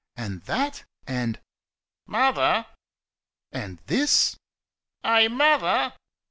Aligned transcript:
"And 0.17 0.41
that 0.45 0.83
an'" 1.05 1.37
"Mother!" 2.07 2.65
"And 3.51 3.77
this" 3.85 4.35
"Eh, 5.03 5.27
Mother?" 5.27 5.93